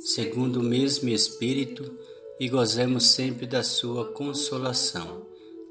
segundo 0.00 0.60
o 0.60 0.62
mesmo 0.62 1.10
Espírito, 1.10 1.98
e 2.38 2.48
gozemos 2.48 3.08
sempre 3.08 3.46
da 3.46 3.62
Sua 3.62 4.12
consolação. 4.12 5.26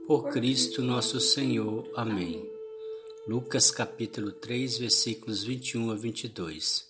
Por 0.05 0.29
Cristo 0.29 0.83
nosso 0.83 1.19
Senhor. 1.19 1.89
Amém. 1.95 2.47
Lucas 3.27 3.71
capítulo 3.71 4.31
3, 4.31 4.77
versículos 4.77 5.43
21 5.43 5.91
a 5.91 5.95
22. 5.95 6.87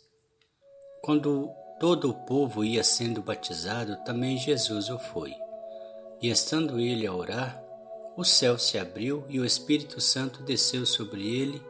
Quando 1.02 1.50
todo 1.80 2.10
o 2.10 2.14
povo 2.26 2.64
ia 2.64 2.84
sendo 2.84 3.22
batizado, 3.22 3.98
também 4.04 4.38
Jesus 4.38 4.90
o 4.90 5.00
foi. 5.00 5.34
E 6.22 6.30
estando 6.30 6.78
ele 6.78 7.08
a 7.08 7.14
orar, 7.14 7.64
o 8.18 8.26
céu 8.26 8.60
se 8.60 8.78
abriu 8.78 9.24
e 9.30 9.40
o 9.40 9.46
Espírito 9.46 10.02
Santo 10.02 10.44
desceu 10.44 10.86
sobre 10.86 11.26
ele 11.26 11.62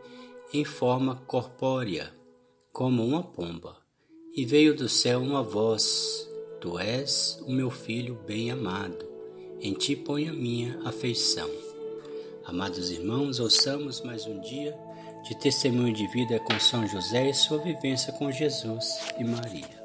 em 0.52 0.66
forma 0.66 1.16
corpórea, 1.28 2.12
como 2.74 3.06
uma 3.06 3.22
pomba 3.22 3.79
e 4.40 4.46
veio 4.46 4.74
do 4.74 4.88
céu 4.88 5.22
uma 5.22 5.44
voz: 5.44 6.26
Tu 6.62 6.80
és 6.80 7.38
o 7.46 7.52
meu 7.52 7.70
filho 7.70 8.18
bem-amado, 8.26 9.06
em 9.60 9.74
ti 9.74 9.98
ponho 9.98 10.32
a 10.32 10.34
minha 10.34 10.80
afeição. 10.86 11.50
Amados 12.46 12.90
irmãos, 12.90 13.38
ouçamos 13.42 14.00
mais 14.00 14.26
um 14.26 14.40
dia 14.40 14.74
de 15.28 15.38
testemunho 15.38 15.94
de 15.94 16.08
vida 16.08 16.40
com 16.40 16.58
São 16.58 16.88
José 16.88 17.30
e 17.30 17.34
sua 17.34 17.58
vivência 17.58 18.14
com 18.14 18.32
Jesus 18.32 18.88
e 19.18 19.26
Maria. 19.26 19.78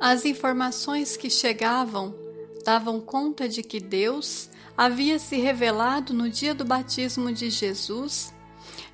As 0.00 0.24
informações 0.24 1.16
que 1.16 1.30
chegavam 1.30 2.12
davam 2.64 3.00
conta 3.00 3.48
de 3.48 3.62
que 3.62 3.78
Deus 3.78 4.50
havia 4.76 5.16
se 5.20 5.36
revelado 5.36 6.12
no 6.12 6.28
dia 6.28 6.56
do 6.56 6.64
batismo 6.64 7.32
de 7.32 7.48
Jesus 7.50 8.36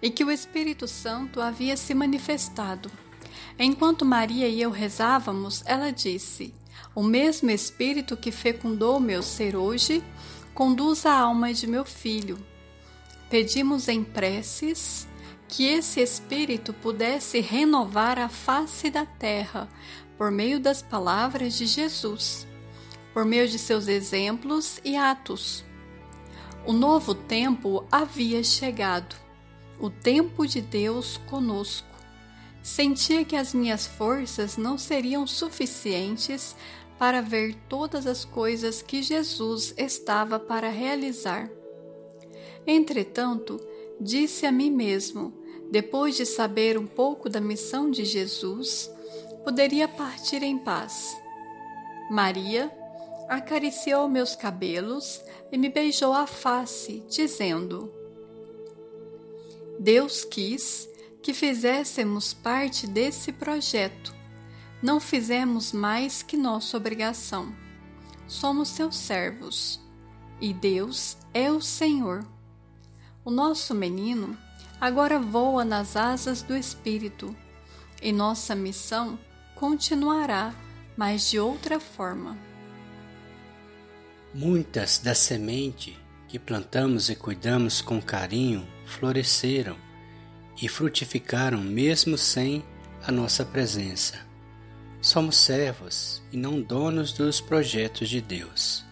e 0.05 0.11
que 0.11 0.23
o 0.23 0.31
Espírito 0.31 0.87
Santo 0.87 1.41
havia 1.41 1.79
se 1.79 1.95
manifestado. 1.95 2.91
Enquanto 3.59 4.05
Maria 4.05 4.47
e 4.47 4.61
eu 4.61 4.71
rezávamos, 4.71 5.63
ela 5.65 5.91
disse: 5.91 6.53
O 6.95 7.03
mesmo 7.03 7.51
Espírito 7.51 8.15
que 8.15 8.31
fecundou 8.31 9.01
meu 9.01 9.23
ser 9.23 9.57
hoje 9.57 10.05
conduz 10.53 11.07
a 11.07 11.19
alma 11.19 11.55
de 11.55 11.67
meu 11.67 11.87
filho. 11.87 12.37
Pedimos 13.31 13.89
em 13.89 14.05
preces 14.05 15.09
que 15.49 15.65
esse 15.65 16.03
Espírito 16.03 16.75
pudesse 16.75 17.41
renovar 17.41 18.19
a 18.19 18.29
face 18.29 18.91
da 18.91 19.07
terra 19.07 19.71
por 20.19 20.31
meio 20.31 20.61
das 20.61 20.83
palavras 20.83 21.55
de 21.55 21.65
Jesus, 21.65 22.47
por 23.15 23.25
meio 23.25 23.49
de 23.49 23.59
seus 23.59 23.89
exemplos 23.89 24.79
e 24.85 24.99
atos. 24.99 25.65
O 26.67 26.75
novo 26.75 27.15
tempo 27.15 27.87
havia 27.91 28.45
chegado 28.45 29.24
o 29.79 29.91
tempo 29.91 30.47
de 30.47 30.61
Deus 30.61 31.17
conosco. 31.29 31.89
Sentia 32.63 33.25
que 33.25 33.37
as 33.37 33.53
minhas 33.53 33.87
forças 33.87 34.57
não 34.57 34.79
seriam 34.79 35.27
suficientes 35.27 36.57
para 36.99 37.21
ver 37.21 37.55
todas 37.69 38.07
as 38.07 38.25
coisas 38.25 38.81
que 38.81 39.03
Jesus 39.03 39.75
estava 39.77 40.39
para 40.39 40.71
realizar. 40.71 41.51
Entretanto, 42.67 43.61
disse 44.01 44.47
a 44.47 44.53
mim 44.53 44.71
mesmo, 44.71 45.35
depois 45.71 46.17
de 46.17 46.25
saber 46.25 46.79
um 46.79 46.87
pouco 46.87 47.29
da 47.29 47.41
missão 47.41 47.91
de 47.91 48.05
Jesus, 48.05 48.91
poderia 49.45 49.87
partir 49.87 50.43
em 50.43 50.57
paz. 50.57 51.17
Maria 52.11 52.71
acariciou 53.29 54.09
meus 54.09 54.37
cabelos 54.37 55.23
e 55.51 55.59
me 55.59 55.69
beijou 55.69 56.13
a 56.13 56.27
face, 56.27 57.03
dizendo: 57.09 58.04
Deus 59.79 60.25
quis 60.25 60.89
que 61.23 61.33
fizéssemos 61.33 62.33
parte 62.35 62.87
desse 62.87 63.33
projeto. 63.33 64.15
Não 64.83 65.01
fizemos 65.01 65.73
mais 65.73 66.23
que 66.23 66.37
nossa 66.37 66.77
obrigação. 66.77 67.55
Somos 68.27 68.69
seus 68.69 68.97
servos 68.97 69.81
e 70.41 70.53
Deus 70.53 71.17
é 71.33 71.51
o 71.51 71.61
Senhor. 71.61 72.27
O 73.25 73.31
nosso 73.31 73.75
menino 73.75 74.37
agora 74.81 75.19
voa 75.19 75.65
nas 75.65 75.97
asas 75.97 76.43
do 76.43 76.57
Espírito 76.57 77.35
e 78.03 78.13
nossa 78.13 78.55
missão 78.55 79.19
continuará, 79.55 80.55
mas 80.97 81.31
de 81.31 81.39
outra 81.39 81.81
forma. 81.81 82.37
Muitas 84.35 84.99
da 84.99 85.15
semente 85.15 86.04
que 86.35 86.39
plantamos 86.41 87.11
e 87.11 87.15
cuidamos 87.15 87.81
com 87.81 88.03
carinho 88.03 88.67
floresceram 88.85 89.77
e 90.61 90.69
frutificaram 90.69 91.61
mesmo 91.61 92.19
sem 92.19 92.65
a 93.07 93.13
nossa 93.13 93.45
presença. 93.45 94.19
Somos 95.01 95.37
servos 95.37 96.21
e 96.33 96.37
não 96.37 96.61
donos 96.61 97.13
dos 97.13 97.41
projetos 97.41 98.09
de 98.09 98.21
Deus. 98.21 98.85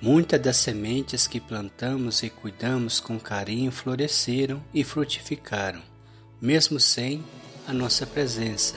Muitas 0.00 0.40
das 0.40 0.56
sementes 0.56 1.26
que 1.26 1.38
plantamos 1.38 2.22
e 2.22 2.30
cuidamos 2.30 2.98
com 2.98 3.20
carinho 3.20 3.70
floresceram 3.70 4.64
e 4.72 4.82
frutificaram, 4.82 5.82
mesmo 6.40 6.80
sem 6.80 7.22
a 7.68 7.74
nossa 7.74 8.06
presença. 8.06 8.76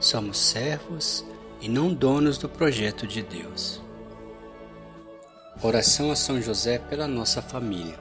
Somos 0.00 0.36
servos 0.36 1.24
e 1.60 1.68
não 1.68 1.94
donos 1.94 2.38
do 2.38 2.48
projeto 2.48 3.06
de 3.06 3.22
Deus. 3.22 3.80
Oração 5.62 6.10
a 6.10 6.16
São 6.16 6.40
José 6.40 6.78
pela 6.78 7.06
nossa 7.06 7.42
família. 7.42 7.94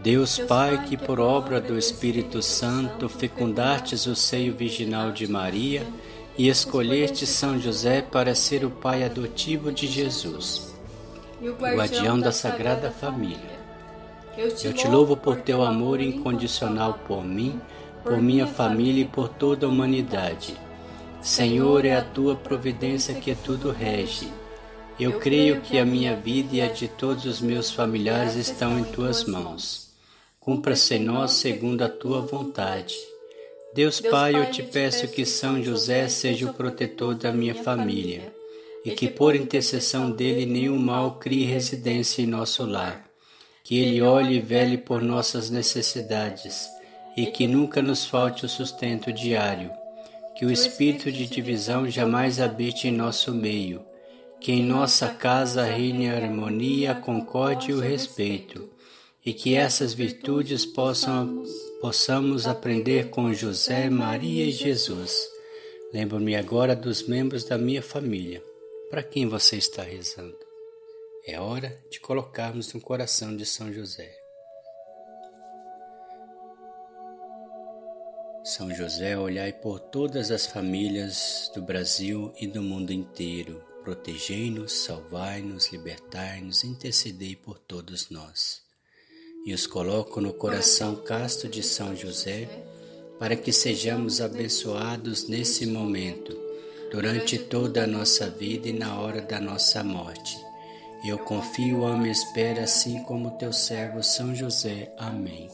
Deus 0.00 0.38
Pai, 0.38 0.84
que 0.84 0.96
por 0.96 1.18
obra 1.18 1.60
do 1.60 1.76
Espírito 1.76 2.40
Santo 2.40 3.08
fecundastes 3.08 4.06
o 4.06 4.14
seio 4.14 4.54
virginal 4.54 5.10
de 5.10 5.26
Maria 5.26 5.84
e 6.38 6.48
escolheste 6.48 7.26
São 7.26 7.58
José 7.58 8.00
para 8.00 8.32
ser 8.36 8.64
o 8.64 8.70
pai 8.70 9.02
adotivo 9.02 9.72
de 9.72 9.88
Jesus, 9.88 10.72
o 11.40 11.50
guardião 11.50 12.16
da 12.16 12.30
Sagrada 12.30 12.92
Família. 12.92 13.60
Eu 14.36 14.72
te 14.72 14.86
louvo 14.86 15.16
por 15.16 15.40
teu 15.40 15.64
amor 15.64 16.00
incondicional 16.00 17.00
por 17.08 17.24
mim, 17.24 17.60
por 18.04 18.22
minha 18.22 18.46
família 18.46 19.02
e 19.02 19.08
por 19.08 19.28
toda 19.28 19.66
a 19.66 19.68
humanidade. 19.68 20.56
Senhor, 21.20 21.84
é 21.84 21.96
a 21.96 22.04
tua 22.04 22.36
providência 22.36 23.16
que 23.16 23.34
tudo 23.34 23.72
rege 23.72 24.30
eu 25.02 25.18
creio 25.18 25.60
que 25.60 25.78
a 25.78 25.84
minha 25.84 26.14
vida 26.14 26.54
e 26.54 26.60
a 26.60 26.68
de 26.68 26.86
todos 26.86 27.24
os 27.24 27.40
meus 27.40 27.72
familiares 27.72 28.36
estão 28.36 28.78
em 28.78 28.84
tuas 28.84 29.24
mãos. 29.24 29.90
Cumpra-se 30.38 30.94
em 30.94 31.00
nós 31.00 31.32
segundo 31.32 31.82
a 31.82 31.88
tua 31.88 32.20
vontade. 32.20 32.94
Deus 33.74 34.00
Pai, 34.00 34.36
eu 34.36 34.50
te 34.50 34.62
peço 34.62 35.08
que 35.08 35.24
São 35.24 35.62
José 35.62 36.06
seja 36.08 36.48
o 36.48 36.54
protetor 36.54 37.14
da 37.16 37.32
minha 37.32 37.54
família 37.54 38.32
e 38.84 38.90
que 38.92 39.08
por 39.08 39.34
intercessão 39.34 40.10
dele 40.10 40.46
nenhum 40.46 40.78
mal 40.78 41.16
crie 41.18 41.46
residência 41.46 42.22
em 42.22 42.26
nosso 42.26 42.64
lar. 42.64 43.04
Que 43.64 43.78
ele 43.78 44.02
olhe 44.02 44.36
e 44.36 44.40
vele 44.40 44.76
por 44.76 45.02
nossas 45.02 45.50
necessidades 45.50 46.68
e 47.16 47.26
que 47.26 47.48
nunca 47.48 47.80
nos 47.80 48.04
falte 48.04 48.44
o 48.44 48.48
sustento 48.48 49.12
diário. 49.12 49.70
Que 50.36 50.44
o 50.44 50.50
espírito 50.50 51.10
de 51.10 51.26
divisão 51.26 51.88
jamais 51.88 52.40
habite 52.40 52.86
em 52.86 52.92
nosso 52.92 53.32
meio 53.32 53.84
que 54.42 54.50
em 54.50 54.64
nossa 54.64 55.08
casa 55.08 55.62
reine 55.62 56.10
a 56.10 56.16
harmonia, 56.16 56.92
a 56.92 56.94
concórdia 56.96 57.70
e 57.70 57.74
o 57.74 57.80
respeito, 57.80 58.68
e 59.24 59.32
que 59.32 59.54
essas 59.54 59.94
virtudes 59.94 60.66
possam, 60.66 61.44
possamos 61.80 62.48
aprender 62.48 63.08
com 63.08 63.32
José, 63.32 63.88
Maria 63.88 64.44
e 64.44 64.50
Jesus. 64.50 65.28
Lembro-me 65.94 66.34
agora 66.34 66.74
dos 66.74 67.06
membros 67.06 67.44
da 67.44 67.56
minha 67.56 67.80
família. 67.80 68.42
Para 68.90 69.04
quem 69.04 69.28
você 69.28 69.56
está 69.56 69.82
rezando? 69.82 70.36
É 71.24 71.38
hora 71.38 71.78
de 71.88 72.00
colocarmos 72.00 72.72
no 72.72 72.80
coração 72.80 73.36
de 73.36 73.46
São 73.46 73.72
José. 73.72 74.12
São 78.42 78.74
José, 78.74 79.16
olhai 79.16 79.52
por 79.52 79.78
todas 79.78 80.32
as 80.32 80.46
famílias 80.46 81.48
do 81.54 81.62
Brasil 81.62 82.32
e 82.40 82.46
do 82.48 82.60
mundo 82.60 82.92
inteiro 82.92 83.71
protegei-nos, 83.82 84.72
salvai-nos, 84.72 85.72
libertai-nos, 85.72 86.64
intercedei 86.64 87.36
por 87.36 87.58
todos 87.58 88.10
nós. 88.10 88.62
E 89.44 89.52
os 89.52 89.66
coloco 89.66 90.20
no 90.20 90.32
coração 90.32 90.96
casto 90.96 91.48
de 91.48 91.62
São 91.62 91.96
José, 91.96 92.48
para 93.18 93.36
que 93.36 93.52
sejamos 93.52 94.20
abençoados 94.20 95.28
nesse 95.28 95.66
momento, 95.66 96.38
durante 96.90 97.38
toda 97.38 97.84
a 97.84 97.86
nossa 97.86 98.30
vida 98.30 98.68
e 98.68 98.72
na 98.72 99.00
hora 99.00 99.20
da 99.20 99.40
nossa 99.40 99.82
morte. 99.82 100.38
Eu 101.04 101.18
confio, 101.18 101.84
amo 101.84 102.06
e 102.06 102.10
espero, 102.10 102.60
assim 102.60 103.02
como 103.02 103.36
teu 103.36 103.52
servo 103.52 104.02
São 104.02 104.34
José. 104.34 104.94
Amém. 104.96 105.50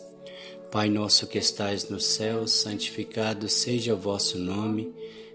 Pai 0.70 0.90
nosso 0.90 1.26
que 1.26 1.38
estais 1.38 1.88
no 1.88 1.98
céu, 1.98 2.46
santificado 2.46 3.48
seja 3.48 3.94
o 3.94 3.98
vosso 3.98 4.38
nome. 4.38 4.92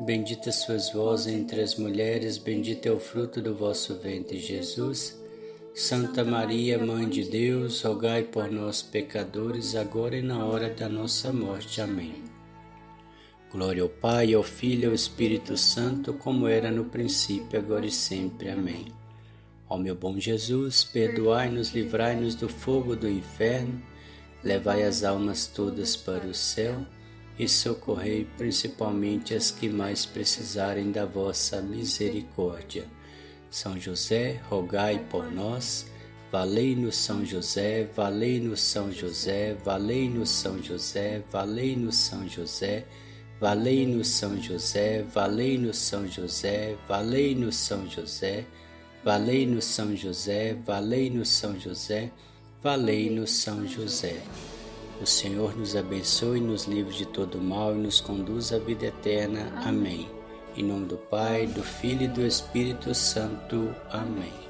bendita 0.00 0.50
sois 0.50 0.90
vós 0.92 1.26
entre 1.26 1.60
as 1.60 1.76
mulheres, 1.76 2.38
bendito 2.38 2.86
é 2.86 2.90
o 2.90 2.98
fruto 2.98 3.40
do 3.42 3.54
vosso 3.54 3.94
ventre, 3.98 4.38
Jesus. 4.38 5.20
Santa 5.74 6.24
Maria, 6.24 6.78
Mãe 6.78 7.06
de 7.06 7.24
Deus, 7.24 7.82
rogai 7.82 8.22
por 8.22 8.50
nós, 8.50 8.82
pecadores, 8.82 9.76
agora 9.76 10.16
e 10.16 10.22
na 10.22 10.44
hora 10.44 10.70
da 10.70 10.88
nossa 10.88 11.32
morte. 11.32 11.82
Amém. 11.82 12.24
Glória 13.52 13.82
ao 13.82 13.88
Pai, 13.88 14.32
ao 14.32 14.42
Filho 14.42 14.84
e 14.84 14.86
ao 14.86 14.94
Espírito 14.94 15.56
Santo, 15.56 16.14
como 16.14 16.48
era 16.48 16.70
no 16.70 16.86
princípio, 16.86 17.58
agora 17.58 17.84
e 17.84 17.90
sempre. 17.90 18.48
Amém. 18.48 18.86
Ó 19.68 19.76
meu 19.76 19.94
bom 19.94 20.18
Jesus, 20.18 20.82
perdoai-nos, 20.82 21.70
livrai-nos 21.72 22.34
do 22.34 22.48
fogo 22.48 22.96
do 22.96 23.08
inferno, 23.08 23.80
levai 24.42 24.82
as 24.82 25.04
almas 25.04 25.46
todas 25.46 25.94
para 25.94 26.26
o 26.26 26.34
céu 26.34 26.84
e 27.40 27.48
socorrei 27.48 28.28
principalmente 28.36 29.34
as 29.34 29.50
que 29.50 29.66
mais 29.66 30.04
precisarem 30.04 30.92
da 30.92 31.06
vossa 31.06 31.62
misericórdia. 31.62 32.84
São 33.50 33.80
José, 33.80 34.42
rogai 34.50 34.98
por 35.08 35.32
nós. 35.32 35.86
Valei-nos 36.30 36.96
São 36.96 37.24
José, 37.24 37.88
valei-nos 37.96 38.60
São 38.60 38.92
José, 38.92 39.56
valei-nos 39.64 40.28
São 40.28 40.62
José, 40.62 41.22
valei-nos 41.32 41.96
São 41.96 42.28
José, 42.28 42.84
valei-nos 43.40 44.08
São 44.08 44.38
José, 44.38 45.02
valei-nos 45.02 45.78
São 45.78 46.06
José, 46.06 46.76
valei-nos 46.86 47.56
São 47.56 47.88
José, 47.88 48.44
valei-nos 49.02 49.64
São 49.64 49.96
José, 49.96 50.54
valei-nos 50.66 51.28
São 51.30 51.58
José, 51.58 52.12
valei-nos 52.62 53.30
São 53.30 53.66
José. 53.66 54.20
O 55.00 55.06
Senhor 55.06 55.56
nos 55.56 55.74
abençoe, 55.74 56.40
nos 56.40 56.66
livre 56.66 56.94
de 56.94 57.06
todo 57.06 57.40
mal 57.40 57.74
e 57.74 57.78
nos 57.78 58.00
conduz 58.00 58.52
à 58.52 58.58
vida 58.58 58.86
eterna. 58.86 59.50
Amém. 59.64 60.06
Em 60.54 60.62
nome 60.62 60.86
do 60.86 60.98
Pai, 60.98 61.46
do 61.46 61.62
Filho 61.62 62.02
e 62.02 62.08
do 62.08 62.20
Espírito 62.20 62.94
Santo. 62.94 63.74
Amém. 63.90 64.49